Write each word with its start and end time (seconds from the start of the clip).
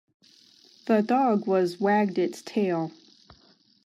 The 0.87 1.03
dog 1.03 1.45
was 1.45 1.79
wagged 1.79 2.17
its 2.17 2.41
tail. 2.41 2.91